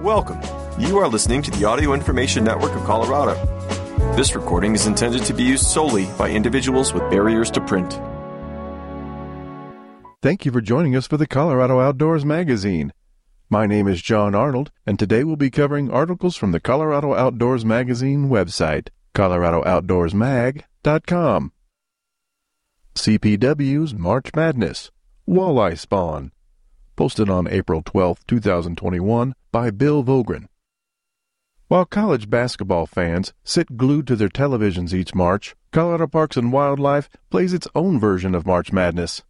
[0.00, 0.40] Welcome.
[0.78, 3.34] You are listening to the Audio Information Network of Colorado.
[4.14, 8.00] This recording is intended to be used solely by individuals with barriers to print.
[10.22, 12.92] Thank you for joining us for the Colorado Outdoors Magazine.
[13.50, 17.64] My name is John Arnold, and today we'll be covering articles from the Colorado Outdoors
[17.64, 21.52] Magazine website, coloradooutdoorsmag.com.
[22.94, 24.92] CPW's March Madness
[25.28, 26.30] Walleye Spawn
[26.98, 30.48] posted on April 12, 2021 by Bill Vogrin.
[31.68, 37.08] While college basketball fans sit glued to their televisions each March, Colorado Parks and Wildlife
[37.30, 39.22] plays its own version of March Madness.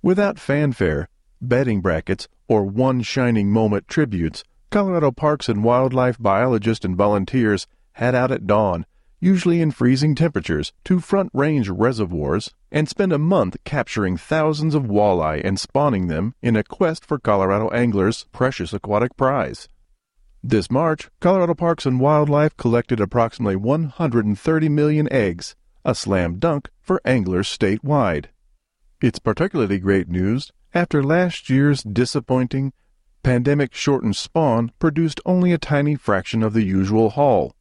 [0.00, 1.08] Without fanfare,
[1.40, 8.14] betting brackets, or one shining moment tributes, Colorado Parks and Wildlife biologists and volunteers head
[8.14, 8.86] out at dawn
[9.20, 14.84] usually in freezing temperatures, to front range reservoirs and spend a month capturing thousands of
[14.84, 19.68] walleye and spawning them in a quest for Colorado anglers' precious aquatic prize.
[20.42, 27.00] This March, Colorado Parks and Wildlife collected approximately 130 million eggs, a slam dunk for
[27.04, 28.26] anglers statewide.
[29.00, 32.72] It's particularly great news after last year's disappointing,
[33.22, 37.54] pandemic shortened spawn produced only a tiny fraction of the usual haul.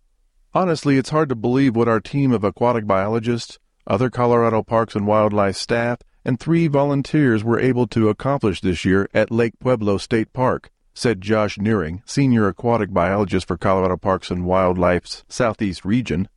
[0.57, 5.05] Honestly, it's hard to believe what our team of aquatic biologists, other Colorado Parks and
[5.05, 10.33] Wildlife staff, and three volunteers were able to accomplish this year at Lake Pueblo State
[10.33, 16.27] Park, said Josh Nehring, senior aquatic biologist for Colorado Parks and Wildlife's Southeast region.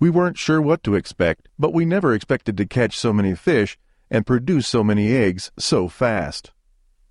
[0.00, 3.78] We weren't sure what to expect, but we never expected to catch so many fish
[4.10, 6.50] and produce so many eggs so fast.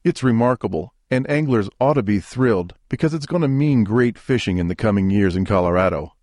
[0.04, 4.58] It's remarkable, and anglers ought to be thrilled because it's going to mean great fishing
[4.58, 6.14] in the coming years in Colorado.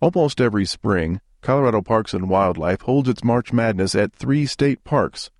[0.00, 5.30] Almost every spring, Colorado Parks and Wildlife holds its March Madness at three state parks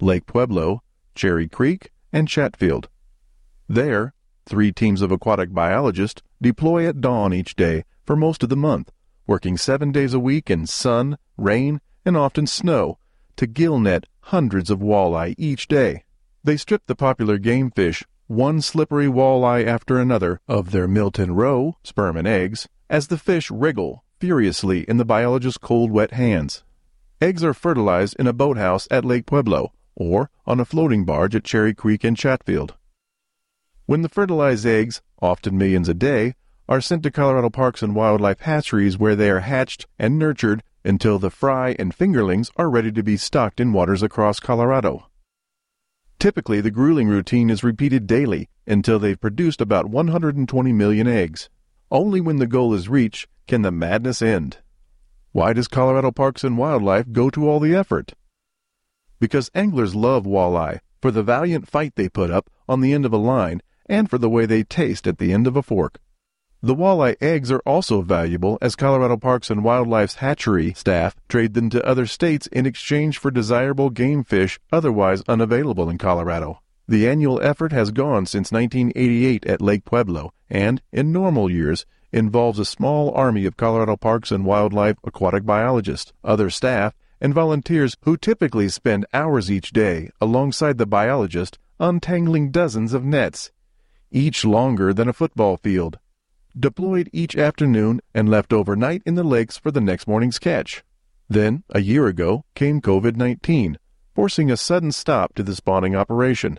[0.00, 0.82] Lake Pueblo,
[1.16, 2.88] Cherry Creek, and Chatfield.
[3.68, 4.14] There,
[4.46, 8.92] three teams of aquatic biologists deploy at dawn each day for most of the month,
[9.26, 12.98] working seven days a week in sun, rain, and often snow
[13.36, 16.04] to gill net hundreds of walleye each day.
[16.48, 21.36] They strip the popular game fish, one slippery walleye after another, of their milt and
[21.36, 26.64] roe, sperm and eggs, as the fish wriggle furiously in the biologist's cold, wet hands.
[27.20, 31.44] Eggs are fertilized in a boathouse at Lake Pueblo or on a floating barge at
[31.44, 32.76] Cherry Creek in Chatfield.
[33.84, 36.34] When the fertilized eggs, often millions a day,
[36.66, 41.18] are sent to Colorado Parks and Wildlife hatcheries where they are hatched and nurtured until
[41.18, 45.08] the fry and fingerlings are ready to be stocked in waters across Colorado.
[46.18, 51.48] Typically, the grueling routine is repeated daily until they've produced about 120 million eggs.
[51.92, 54.58] Only when the goal is reached can the madness end.
[55.30, 58.14] Why does Colorado Parks and Wildlife go to all the effort?
[59.20, 63.12] Because anglers love walleye for the valiant fight they put up on the end of
[63.12, 66.00] a line and for the way they taste at the end of a fork.
[66.60, 71.70] The walleye eggs are also valuable as Colorado Parks and Wildlife's hatchery staff trade them
[71.70, 76.60] to other states in exchange for desirable game fish otherwise unavailable in Colorado.
[76.88, 82.58] The annual effort has gone since 1988 at Lake Pueblo and, in normal years, involves
[82.58, 88.16] a small army of Colorado Parks and Wildlife aquatic biologists, other staff, and volunteers who
[88.16, 93.52] typically spend hours each day alongside the biologist untangling dozens of nets,
[94.10, 96.00] each longer than a football field
[96.60, 100.82] deployed each afternoon and left overnight in the lakes for the next morning's catch.
[101.28, 103.78] Then, a year ago, came COVID 19,
[104.14, 106.58] forcing a sudden stop to the spawning operation.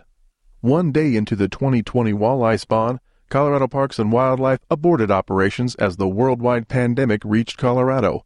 [0.60, 3.00] One day into the 2020 walleye spawn,
[3.30, 8.24] Colorado Parks and Wildlife aborted operations as the worldwide pandemic reached Colorado.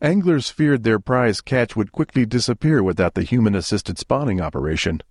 [0.00, 5.02] Anglers feared their prize catch would quickly disappear without the human assisted spawning operation.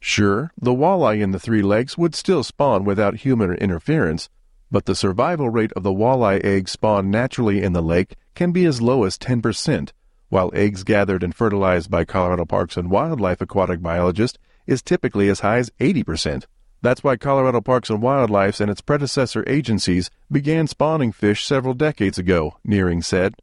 [0.00, 4.28] Sure, the walleye in the three lakes would still spawn without human interference,
[4.72, 8.64] but the survival rate of the walleye eggs spawned naturally in the lake can be
[8.64, 9.92] as low as 10%,
[10.30, 15.40] while eggs gathered and fertilized by Colorado Parks and Wildlife aquatic biologists is typically as
[15.40, 16.46] high as 80%.
[16.80, 22.18] That's why Colorado Parks and Wildlife and its predecessor agencies began spawning fish several decades
[22.18, 23.34] ago, Nehring said.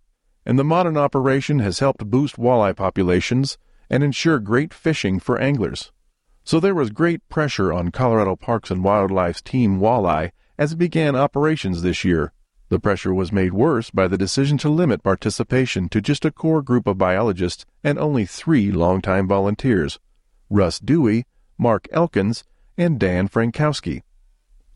[0.47, 5.91] And the modern operation has helped boost walleye populations and ensure great fishing for anglers.
[6.43, 11.15] So there was great pressure on Colorado Parks and Wildlife's Team Walleye as it began
[11.15, 12.33] operations this year.
[12.67, 16.61] The pressure was made worse by the decision to limit participation to just a core
[16.61, 19.99] group of biologists and only three longtime volunteers
[20.49, 21.25] Russ Dewey,
[21.57, 22.43] Mark Elkins,
[22.77, 24.03] and Dan Frankowski.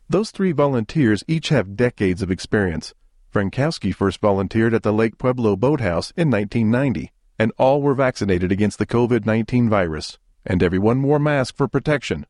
[0.08, 2.94] Those three volunteers each have decades of experience.
[3.32, 8.78] Frankowski first volunteered at the Lake Pueblo Boathouse in 1990, and all were vaccinated against
[8.78, 12.26] the COVID 19 virus, and everyone wore masks for protection.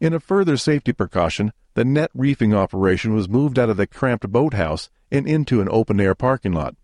[0.00, 4.26] In a further safety precaution, the net reefing operation was moved out of the cramped
[4.32, 6.74] boathouse and into an open air parking lot.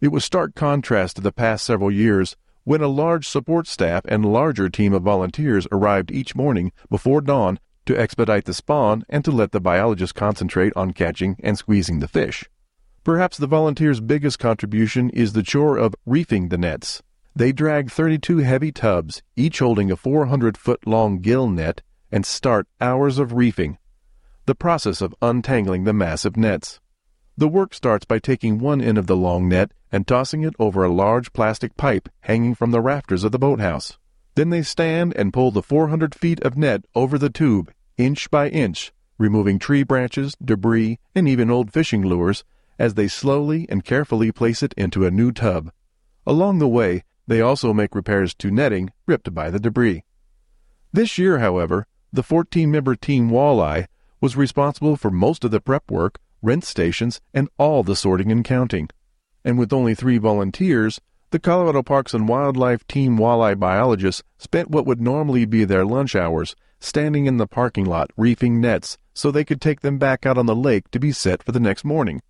[0.00, 4.24] It was stark contrast to the past several years when a large support staff and
[4.24, 9.30] larger team of volunteers arrived each morning before dawn to expedite the spawn and to
[9.30, 12.48] let the biologists concentrate on catching and squeezing the fish.
[13.04, 17.02] Perhaps the volunteers' biggest contribution is the chore of reefing the nets.
[17.36, 22.66] They drag 32 heavy tubs, each holding a 400 foot long gill net, and start
[22.80, 23.78] hours of reefing,
[24.46, 26.80] the process of untangling the massive nets.
[27.36, 30.84] The work starts by taking one end of the long net and tossing it over
[30.84, 33.98] a large plastic pipe hanging from the rafters of the boathouse.
[34.34, 38.48] Then they stand and pull the 400 feet of net over the tube, inch by
[38.48, 42.44] inch, removing tree branches, debris, and even old fishing lures
[42.78, 45.72] as they slowly and carefully place it into a new tub.
[46.24, 50.04] Along the way, they also make repairs to netting ripped by the debris.
[50.92, 53.86] This year, however, the 14 member Team Walleye
[54.20, 58.44] was responsible for most of the prep work, rent stations, and all the sorting and
[58.44, 58.88] counting.
[59.44, 61.00] And with only three volunteers,
[61.30, 66.16] the Colorado Parks and Wildlife Team Walleye biologists spent what would normally be their lunch
[66.16, 70.38] hours standing in the parking lot reefing nets so they could take them back out
[70.38, 72.22] on the lake to be set for the next morning.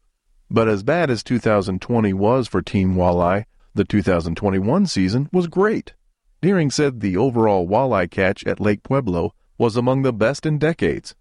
[0.50, 5.94] But as bad as 2020 was for Team Walleye, the 2021 season was great.
[6.42, 11.14] Nehring said the overall walleye catch at Lake Pueblo was among the best in decades.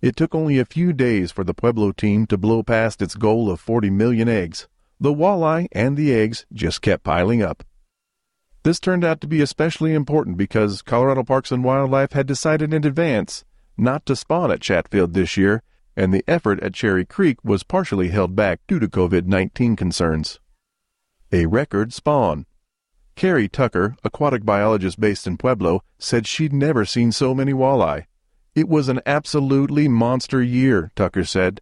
[0.00, 3.50] It took only a few days for the Pueblo team to blow past its goal
[3.50, 4.66] of 40 million eggs.
[4.98, 7.62] The walleye and the eggs just kept piling up.
[8.64, 12.86] This turned out to be especially important because Colorado Parks and Wildlife had decided in
[12.86, 13.44] advance
[13.76, 15.62] not to spawn at Chatfield this year
[15.96, 20.40] and the effort at Cherry Creek was partially held back due to COVID 19 concerns.
[21.32, 22.46] A record spawn.
[23.14, 28.06] Carrie Tucker, aquatic biologist based in Pueblo, said she'd never seen so many walleye.
[28.54, 31.60] It was an absolutely monster year, Tucker said.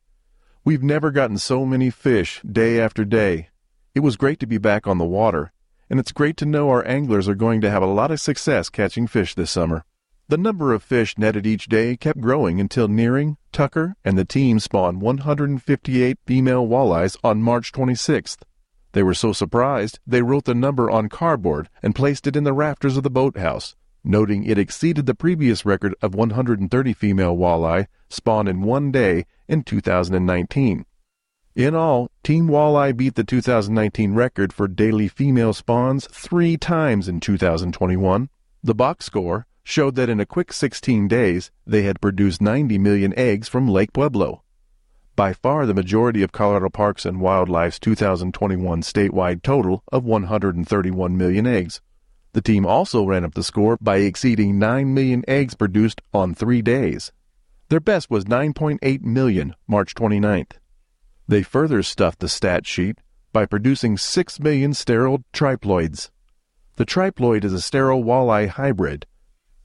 [0.64, 3.48] We've never gotten so many fish day after day.
[3.94, 5.52] It was great to be back on the water,
[5.88, 8.68] and it's great to know our anglers are going to have a lot of success
[8.68, 9.84] catching fish this summer.
[10.28, 14.60] The number of fish netted each day kept growing until Nehring, Tucker, and the team
[14.60, 18.42] spawned 158 female walleyes on March 26th.
[18.92, 22.52] They were so surprised, they wrote the number on cardboard and placed it in the
[22.52, 28.48] rafters of the boathouse, noting it exceeded the previous record of 130 female walleye spawned
[28.48, 30.84] in one day in 2019.
[31.56, 37.20] In all, Team Walleye beat the 2019 record for daily female spawns three times in
[37.20, 38.28] 2021.
[38.62, 43.14] The box score, showed that in a quick 16 days they had produced 90 million
[43.16, 44.42] eggs from Lake Pueblo.
[45.20, 51.46] By far the majority of Colorado Parks and Wildlife's 2021 statewide total of 131 million
[51.46, 51.82] eggs.
[52.32, 56.62] The team also ran up the score by exceeding 9 million eggs produced on three
[56.62, 57.12] days.
[57.68, 60.52] Their best was 9.8 million March 29th.
[61.28, 62.96] They further stuffed the stat sheet
[63.30, 66.08] by producing 6 million sterile triploids.
[66.76, 69.04] The triploid is a sterile walleye hybrid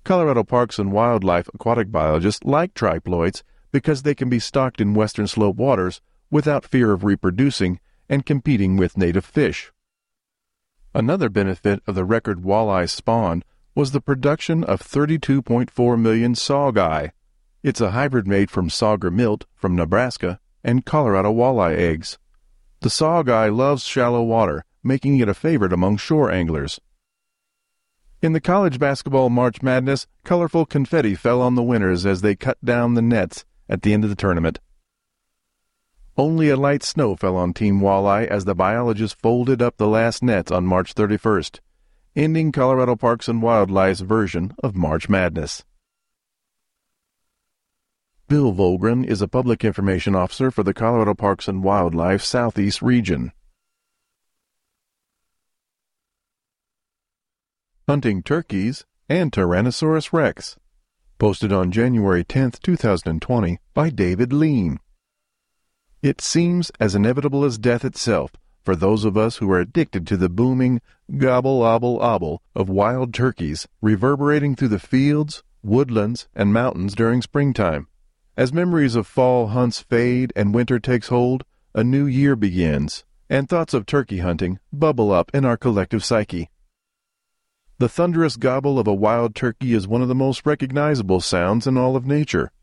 [0.03, 3.41] Colorado Parks and Wildlife aquatic biologists like triploids
[3.75, 5.99] because they can be stocked in western slope waters
[6.31, 7.77] without fear of reproducing
[8.07, 9.73] and competing with native fish.
[10.93, 13.43] Another benefit of the record walleye spawn
[13.75, 17.09] was the production of 32.4 million saugeye.
[17.63, 22.17] It's a hybrid made from sauger milt from Nebraska and Colorado walleye eggs.
[22.79, 26.79] The saugeye loves shallow water, making it a favorite among shore anglers.
[28.21, 32.57] In the college basketball March Madness, colorful confetti fell on the winners as they cut
[32.63, 34.59] down the nets at the end of the tournament.
[36.17, 40.23] Only a light snow fell on Team Walleye as the biologists folded up the last
[40.23, 41.59] nets on March 31st,
[42.15, 45.65] ending Colorado Parks and Wildlife's version of March Madness.
[48.27, 53.31] Bill Vogrin is a public information officer for the Colorado Parks and Wildlife Southeast region.
[57.87, 60.57] Hunting Turkeys, and Tyrannosaurus rex.
[61.17, 64.79] Posted on January 10, 2020, by David Lien.
[66.01, 68.33] It seems as inevitable as death itself
[68.65, 70.81] for those of us who are addicted to the booming
[71.17, 77.87] gobble obble obble of wild turkeys reverberating through the fields, woodlands, and mountains during springtime.
[78.35, 83.47] As memories of fall hunts fade and winter takes hold, a new year begins, and
[83.47, 86.49] thoughts of turkey hunting bubble up in our collective psyche.
[87.77, 91.77] The thunderous gobble of a wild turkey is one of the most recognizable sounds in
[91.77, 92.53] all of nature.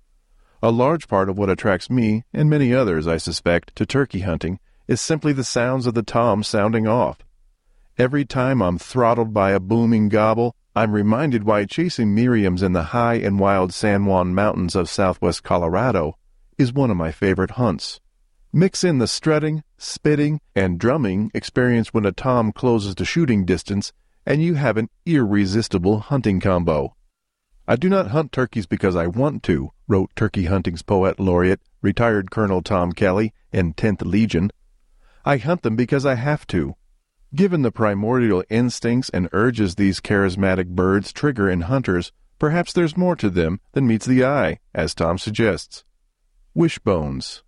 [0.62, 4.58] A large part of what attracts me, and many others, I suspect, to turkey hunting
[4.88, 7.18] is simply the sounds of the tom sounding off.
[7.98, 12.84] Every time I'm throttled by a booming gobble, I'm reminded why chasing Merriams in the
[12.84, 16.16] high and wild San Juan Mountains of southwest Colorado
[16.56, 18.00] is one of my favorite hunts.
[18.50, 23.92] Mix in the strutting, spitting, and drumming experienced when a tom closes to shooting distance,
[24.24, 26.94] and you have an irresistible hunting combo.
[27.66, 32.30] I do not hunt turkeys because I want to, wrote turkey hunting's poet laureate, retired
[32.30, 34.50] Colonel Tom Kelly in 10th Legion.
[35.24, 36.74] I hunt them because I have to.
[37.34, 43.16] Given the primordial instincts and urges these charismatic birds trigger in hunters, perhaps there's more
[43.16, 45.84] to them than meets the eye, as Tom suggests.
[46.54, 47.42] Wishbones.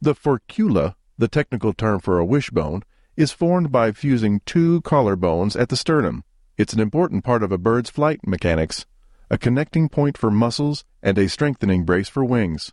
[0.00, 2.82] The furcula, the technical term for a wishbone,
[3.18, 6.22] is formed by fusing two collar bones at the sternum.
[6.56, 8.86] It's an important part of a bird's flight mechanics,
[9.28, 12.72] a connecting point for muscles and a strengthening brace for wings.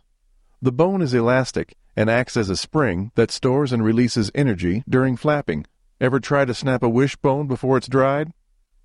[0.62, 5.16] The bone is elastic and acts as a spring that stores and releases energy during
[5.16, 5.66] flapping.
[6.00, 8.32] Ever try to snap a wishbone before it's dried?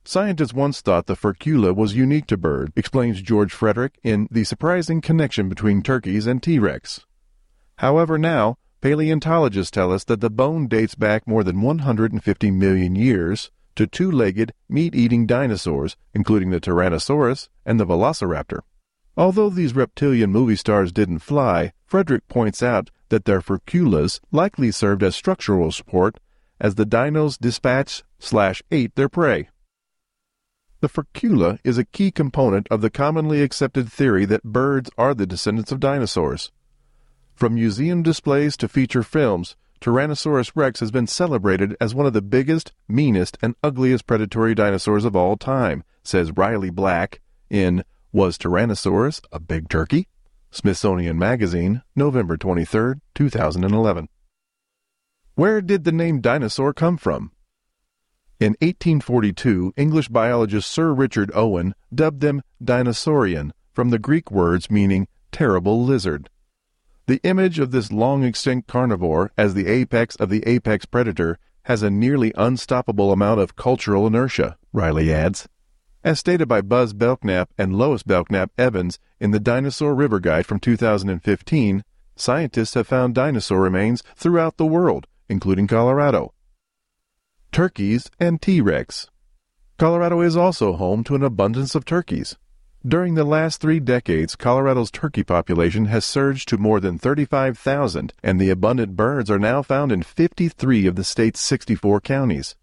[0.03, 4.99] Scientists once thought the furcula was unique to birds, explains George Frederick in The Surprising
[4.99, 6.57] Connection Between Turkeys and T.
[6.57, 7.05] rex.
[7.75, 13.51] However, now, paleontologists tell us that the bone dates back more than 150 million years
[13.75, 18.59] to two legged, meat eating dinosaurs, including the Tyrannosaurus and the Velociraptor.
[19.15, 25.03] Although these reptilian movie stars didn't fly, Frederick points out that their furculas likely served
[25.03, 26.19] as structural support
[26.59, 29.49] as the dinos dispatched slash ate their prey.
[30.79, 35.27] The furcula is a key component of the commonly accepted theory that birds are the
[35.27, 36.51] descendants of dinosaurs.
[37.41, 42.21] From museum displays to feature films, Tyrannosaurus rex has been celebrated as one of the
[42.21, 47.19] biggest, meanest, and ugliest predatory dinosaurs of all time, says Riley Black
[47.49, 50.07] in Was Tyrannosaurus a Big Turkey?
[50.51, 54.07] Smithsonian Magazine, November 23, 2011.
[55.33, 57.31] Where did the name dinosaur come from?
[58.39, 65.07] In 1842, English biologist Sir Richard Owen dubbed them dinosaurian from the Greek words meaning
[65.31, 66.29] terrible lizard.
[67.11, 71.83] The image of this long extinct carnivore as the apex of the apex predator has
[71.83, 75.49] a nearly unstoppable amount of cultural inertia, Riley adds.
[76.05, 80.61] As stated by Buzz Belknap and Lois Belknap Evans in the Dinosaur River Guide from
[80.61, 81.83] 2015,
[82.15, 86.33] scientists have found dinosaur remains throughout the world, including Colorado.
[87.51, 89.09] Turkeys and T Rex.
[89.77, 92.37] Colorado is also home to an abundance of turkeys.
[92.87, 98.41] During the last three decades, Colorado's turkey population has surged to more than 35,000, and
[98.41, 102.55] the abundant birds are now found in 53 of the state's 64 counties.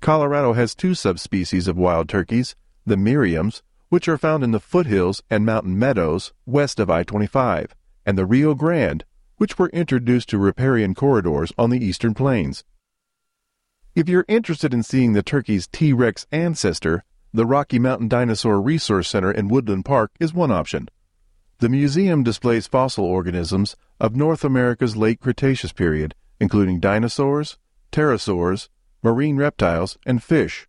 [0.00, 2.54] Colorado has two subspecies of wild turkeys,
[2.86, 7.74] the Merriams, which are found in the foothills and mountain meadows west of I 25,
[8.06, 9.04] and the Rio Grande,
[9.36, 12.62] which were introduced to riparian corridors on the eastern plains.
[13.96, 19.08] If you're interested in seeing the turkey's T Rex ancestor, the Rocky Mountain Dinosaur Resource
[19.08, 20.88] Center in Woodland Park is one option.
[21.58, 27.56] The museum displays fossil organisms of North America's late Cretaceous period, including dinosaurs,
[27.92, 28.68] pterosaurs,
[29.02, 30.66] marine reptiles, and fish.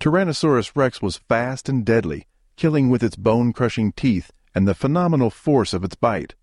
[0.00, 5.28] Tyrannosaurus rex was fast and deadly, killing with its bone crushing teeth and the phenomenal
[5.28, 6.36] force of its bite.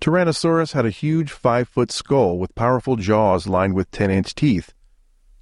[0.00, 4.72] Tyrannosaurus had a huge five foot skull with powerful jaws lined with 10 inch teeth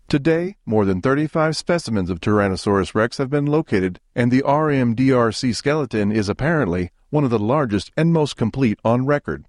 [0.08, 6.12] Today, more than 35 specimens of Tyrannosaurus rex have been located, and the RMDRC skeleton
[6.12, 9.46] is apparently one of the largest and most complete on record.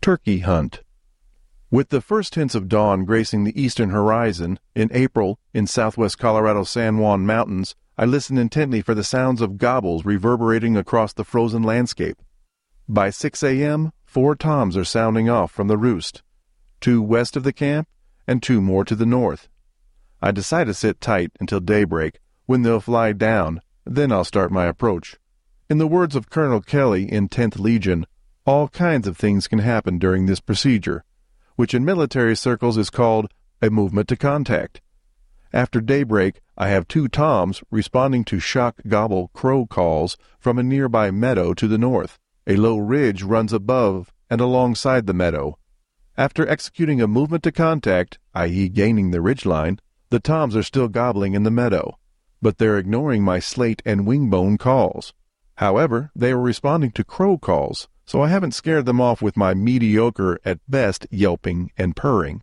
[0.00, 0.80] Turkey Hunt
[1.70, 6.64] With the first hints of dawn gracing the eastern horizon, in April, in southwest Colorado
[6.64, 11.62] San Juan Mountains, I listened intently for the sounds of gobbles reverberating across the frozen
[11.62, 12.22] landscape.
[12.88, 16.22] By 6 a.m., four toms are sounding off from the roost.
[16.80, 17.86] Two west of the camp
[18.28, 19.48] and two more to the north.
[20.22, 24.66] I decide to sit tight until daybreak, when they'll fly down, then I'll start my
[24.66, 25.16] approach.
[25.70, 28.06] In the words of Colonel Kelly in 10th Legion,
[28.46, 31.04] all kinds of things can happen during this procedure,
[31.56, 34.80] which in military circles is called a movement to contact.
[35.52, 41.10] After daybreak, I have two toms responding to shock gobble crow calls from a nearby
[41.10, 42.18] meadow to the north.
[42.46, 45.58] A low ridge runs above and alongside the meadow,
[46.18, 49.78] after executing a movement to contact, i.e., gaining the ridgeline,
[50.10, 51.96] the toms are still gobbling in the meadow,
[52.42, 55.14] but they're ignoring my slate and wingbone calls.
[55.58, 59.54] However, they are responding to crow calls, so I haven't scared them off with my
[59.54, 62.42] mediocre at best yelping and purring.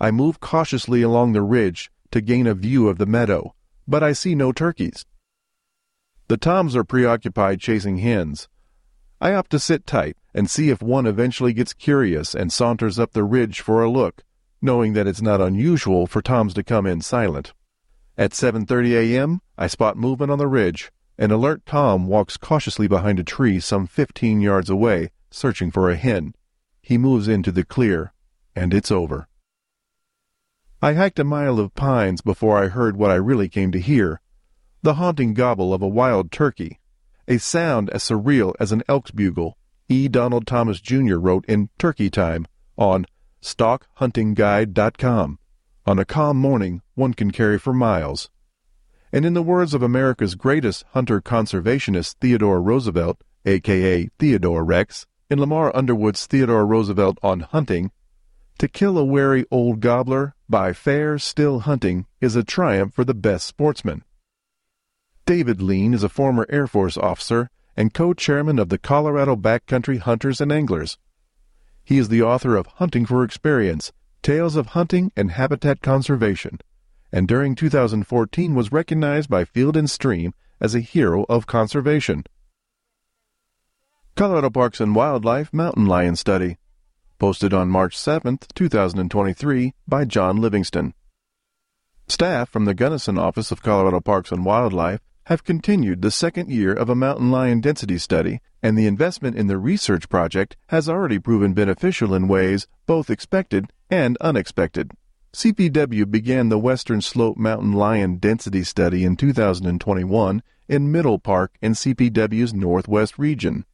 [0.00, 3.54] I move cautiously along the ridge to gain a view of the meadow,
[3.86, 5.06] but I see no turkeys.
[6.26, 8.48] The toms are preoccupied chasing hens.
[9.20, 13.12] I opt to sit tight and see if one eventually gets curious and saunters up
[13.12, 14.22] the ridge for a look,
[14.60, 17.54] knowing that it's not unusual for toms to come in silent.
[18.18, 20.92] At 7:30 a.m., I spot movement on the ridge.
[21.16, 25.96] An alert Tom walks cautiously behind a tree some 15 yards away, searching for a
[25.96, 26.34] hen.
[26.82, 28.12] He moves into the clear,
[28.54, 29.28] and it's over.
[30.82, 34.20] I hiked a mile of pines before I heard what I really came to hear
[34.82, 36.78] the haunting gobble of a wild turkey,
[37.28, 39.56] a sound as surreal as an elk's bugle.
[39.88, 40.08] E.
[40.08, 41.16] Donald Thomas Jr.
[41.16, 43.06] wrote in Turkey Time on
[43.42, 45.38] StockHuntingGuide.com.
[45.86, 48.28] On a calm morning, one can carry for miles.
[49.12, 55.38] And in the words of America's greatest hunter conservationist Theodore Roosevelt, aka Theodore Rex, in
[55.38, 57.92] Lamar Underwood's Theodore Roosevelt on Hunting,
[58.58, 63.14] to kill a wary old gobbler by fair, still hunting is a triumph for the
[63.14, 64.02] best sportsman.
[65.26, 70.40] David Lien is a former Air Force officer and co-chairman of the Colorado Backcountry Hunters
[70.40, 70.98] and Anglers.
[71.82, 73.92] He is the author of Hunting for Experience,
[74.22, 76.60] Tales of Hunting and Habitat Conservation,
[77.10, 82.22] and during 2014 was recognized by Field and Stream as a hero of conservation.
[84.14, 86.56] Colorado Parks and Wildlife Mountain Lion Study
[87.18, 90.94] posted on March 7, 2023, by John Livingston.
[92.06, 96.72] Staff from the Gunnison Office of Colorado Parks and Wildlife have continued the second year
[96.72, 101.18] of a mountain lion density study, and the investment in the research project has already
[101.18, 104.92] proven beneficial in ways both expected and unexpected.
[105.32, 111.72] CPW began the Western Slope Mountain Lion Density Study in 2021 in Middle Park in
[111.72, 113.64] CPW's Northwest region.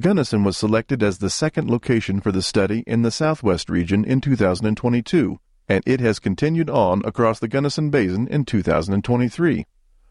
[0.00, 4.22] Gunnison was selected as the second location for the study in the Southwest region in
[4.22, 5.38] 2022,
[5.68, 9.66] and it has continued on across the Gunnison Basin in 2023.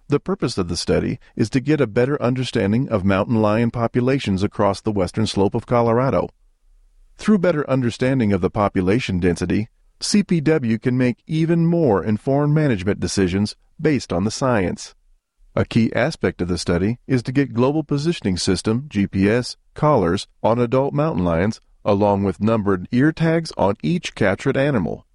[0.07, 4.43] The purpose of the study is to get a better understanding of mountain lion populations
[4.43, 6.29] across the western slope of Colorado.
[7.17, 9.69] Through better understanding of the population density,
[9.99, 14.93] CPW can make even more informed management decisions based on the science.
[15.55, 20.59] A key aspect of the study is to get Global Positioning System GPS collars on
[20.59, 25.05] adult mountain lions along with numbered ear tags on each captured animal.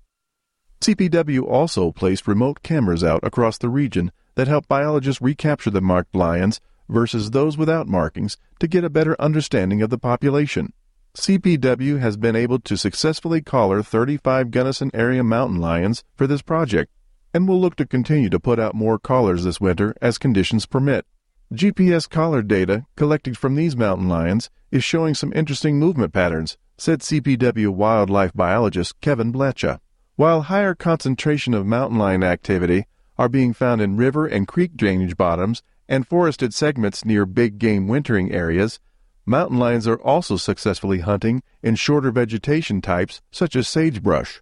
[0.80, 6.14] CPW also placed remote cameras out across the region that help biologists recapture the marked
[6.14, 10.72] lions versus those without markings to get a better understanding of the population.
[11.14, 16.92] CPW has been able to successfully collar 35 Gunnison area mountain lions for this project
[17.34, 21.06] and will look to continue to put out more collars this winter as conditions permit.
[21.52, 27.00] GPS collar data collected from these mountain lions is showing some interesting movement patterns, said
[27.00, 29.80] CPW wildlife biologist Kevin Blecha.
[30.14, 32.86] While higher concentration of mountain lion activity
[33.20, 37.86] are being found in river and creek drainage bottoms and forested segments near big game
[37.86, 38.80] wintering areas,
[39.26, 44.40] mountain lions are also successfully hunting in shorter vegetation types such as sagebrush.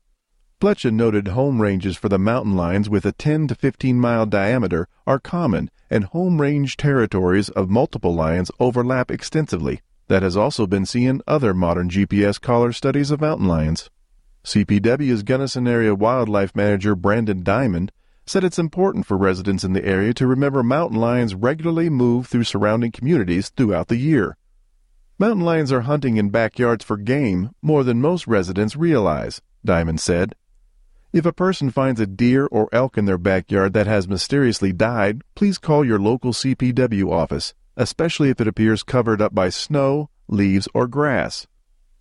[0.60, 4.86] Blecha noted home ranges for the mountain lions with a 10 to 15 mile diameter
[5.08, 9.80] are common, and home range territories of multiple lions overlap extensively.
[10.06, 13.90] That has also been seen in other modern GPS collar studies of mountain lions.
[14.44, 17.90] CPW's Gunnison Area Wildlife Manager Brandon Diamond
[18.28, 22.44] said it's important for residents in the area to remember mountain lions regularly move through
[22.44, 24.36] surrounding communities throughout the year.
[25.18, 30.34] Mountain lions are hunting in backyards for game more than most residents realize, Diamond said.
[31.12, 35.22] If a person finds a deer or elk in their backyard that has mysteriously died,
[35.34, 40.68] please call your local CPW office, especially if it appears covered up by snow, leaves,
[40.74, 41.46] or grass.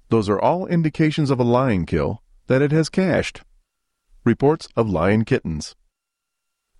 [0.10, 3.42] Those are all indications of a lion kill that it has cached.
[4.26, 5.76] Reports of lion kittens.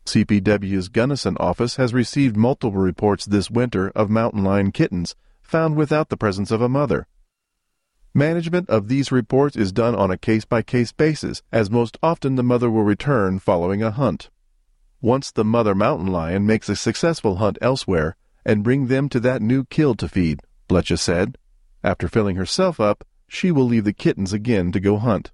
[0.08, 6.10] CPW's Gunnison office has received multiple reports this winter of mountain lion kittens found without
[6.10, 7.08] the presence of a mother.
[8.14, 12.36] Management of these reports is done on a case by case basis, as most often
[12.36, 14.30] the mother will return following a hunt.
[15.02, 18.16] Once the mother mountain lion makes a successful hunt elsewhere
[18.46, 20.40] and bring them to that new kill to feed,
[20.70, 21.38] Blecha said.
[21.84, 25.32] After filling herself up, she will leave the kittens again to go hunt.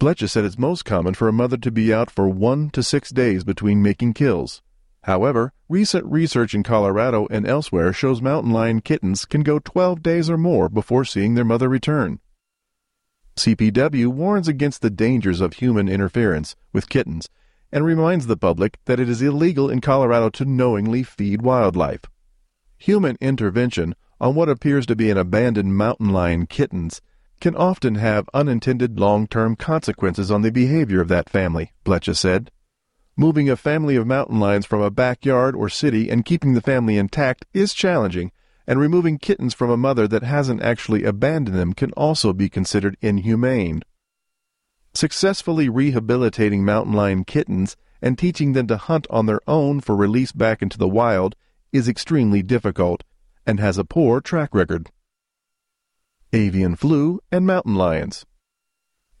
[0.00, 3.10] Blecha said it's most common for a mother to be out for one to six
[3.10, 4.62] days between making kills.
[5.04, 10.30] However, recent research in Colorado and elsewhere shows mountain lion kittens can go 12 days
[10.30, 12.20] or more before seeing their mother return.
[13.36, 17.28] CPW warns against the dangers of human interference with kittens
[17.70, 22.04] and reminds the public that it is illegal in Colorado to knowingly feed wildlife.
[22.78, 27.02] Human intervention on what appears to be an abandoned mountain lion kittens
[27.40, 32.50] can often have unintended long term consequences on the behavior of that family, Blecha said.
[33.16, 36.96] Moving a family of mountain lions from a backyard or city and keeping the family
[36.96, 38.32] intact is challenging,
[38.66, 42.96] and removing kittens from a mother that hasn't actually abandoned them can also be considered
[43.00, 43.82] inhumane.
[44.94, 50.32] Successfully rehabilitating mountain lion kittens and teaching them to hunt on their own for release
[50.32, 51.36] back into the wild
[51.72, 53.02] is extremely difficult
[53.46, 54.90] and has a poor track record.
[56.34, 58.26] Avian flu and mountain lions.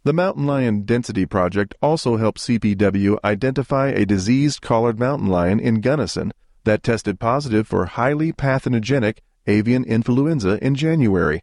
[0.02, 5.80] The Mountain Lion Density Project also helped CPW identify a diseased collared mountain lion in
[5.80, 6.32] Gunnison
[6.64, 11.42] that tested positive for highly pathogenic avian influenza in January.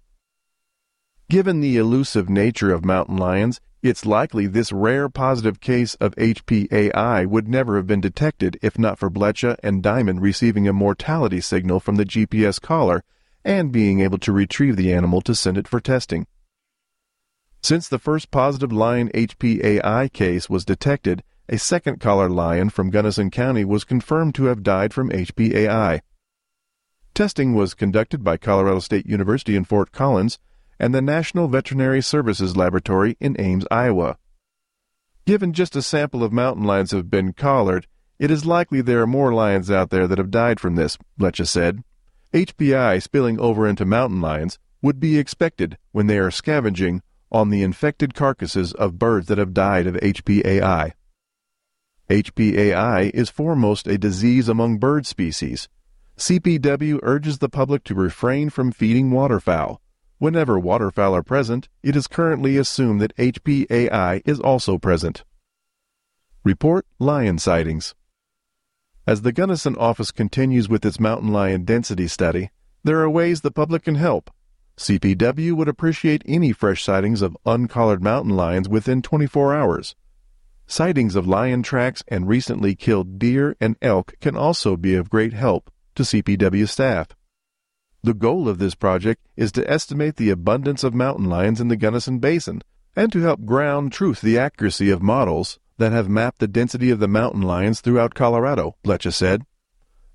[1.29, 7.25] Given the elusive nature of mountain lions, it's likely this rare positive case of HPAI
[7.27, 11.79] would never have been detected if not for Blecha and Diamond receiving a mortality signal
[11.79, 13.05] from the GPS collar
[13.43, 16.27] and being able to retrieve the animal to send it for testing.
[17.61, 23.29] Since the first positive lion HPAI case was detected, a second collar lion from Gunnison
[23.29, 26.01] County was confirmed to have died from HPAI.
[27.13, 30.39] Testing was conducted by Colorado State University in Fort Collins
[30.79, 34.17] and the National Veterinary Services Laboratory in Ames, Iowa.
[35.25, 37.85] Given just a sample of mountain lions have been collared,
[38.17, 41.47] it is likely there are more lions out there that have died from this, Blecha
[41.47, 41.83] said.
[42.33, 47.61] HPI spilling over into mountain lions would be expected when they are scavenging on the
[47.61, 50.93] infected carcasses of birds that have died of HPAI.
[52.09, 55.67] HPAI is foremost a disease among bird species.
[56.17, 59.81] CPW urges the public to refrain from feeding waterfowl.
[60.17, 65.23] Whenever waterfowl are present, it is currently assumed that HPAI is also present.
[66.43, 67.93] Report lion sightings.
[69.07, 72.51] As the Gunnison office continues with its mountain lion density study,
[72.83, 74.29] there are ways the public can help.
[74.77, 79.95] CPW would appreciate any fresh sightings of uncollared mountain lions within 24 hours.
[80.67, 85.33] Sightings of lion tracks and recently killed deer and elk can also be of great
[85.33, 87.09] help to CPW staff.
[88.03, 91.75] The goal of this project is to estimate the abundance of mountain lions in the
[91.75, 92.61] Gunnison Basin
[92.95, 96.99] and to help ground truth the accuracy of models that have mapped the density of
[96.99, 99.47] the mountain lions throughout Colorado, Blecha said.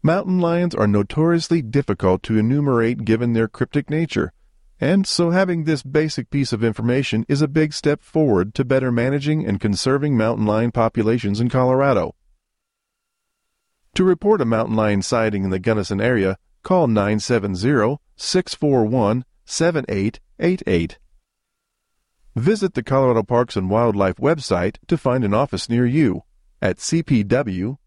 [0.01, 4.33] Mountain lions are notoriously difficult to enumerate given their cryptic nature,
[4.81, 8.93] and so having this basic piece of information is a big step forward to better
[8.93, 12.15] managing and conserving mountain lion populations in Colorado.
[13.97, 20.99] To report a mountain lion sighting in the Gunnison area, call 970 641 7888.
[22.37, 26.25] Visit the Colorado Parks and Wildlife website to find an office near you
[26.61, 27.79] at cpw.state.co.us.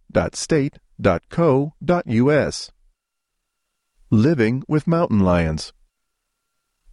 [4.09, 5.71] Living with Mountain Lions.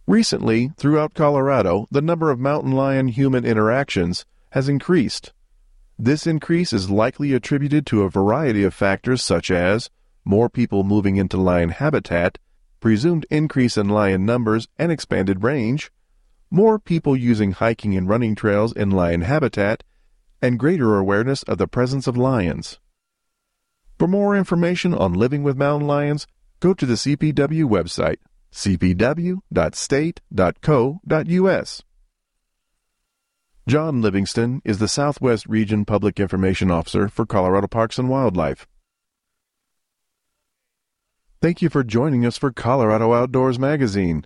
[0.05, 5.33] Recently, throughout Colorado, the number of mountain lion human interactions has increased.
[5.97, 9.89] This increase is likely attributed to a variety of factors such as
[10.23, 12.37] more people moving into lion habitat,
[12.79, 15.91] presumed increase in lion numbers and expanded range,
[16.49, 19.83] more people using hiking and running trails in lion habitat,
[20.41, 22.79] and greater awareness of the presence of lions.
[23.97, 26.27] For more information on living with mountain lions,
[26.59, 28.17] go to the CPW website
[28.51, 29.41] cpw.state.co.us.
[33.67, 38.65] John Livingston is the Southwest Region Public Information Officer for Colorado Parks and Wildlife.
[41.41, 44.25] Thank you for joining us for Colorado Outdoors Magazine.